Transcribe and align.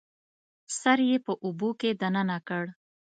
سر 0.79 0.99
یې 1.09 1.17
په 1.25 1.33
اوبو 1.43 1.69
کې 1.79 1.89
دننه 2.01 2.37
کړ 2.47 2.65